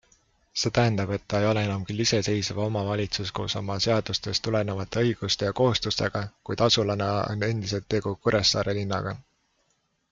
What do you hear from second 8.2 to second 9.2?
Kuressaare linnaga.